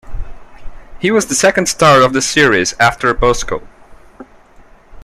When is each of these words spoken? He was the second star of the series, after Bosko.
He 0.99 1.11
was 1.11 1.27
the 1.27 1.35
second 1.35 1.67
star 1.67 2.01
of 2.01 2.11
the 2.13 2.23
series, 2.23 2.73
after 2.79 3.13
Bosko. 3.13 3.67